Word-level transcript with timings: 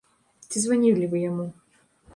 Ці 0.49 0.63
званілі 0.63 1.11
вы 1.15 1.23
яму? 1.29 1.47